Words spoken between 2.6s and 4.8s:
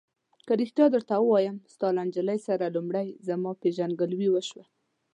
لومړی زما پېژندګلوي وشوه.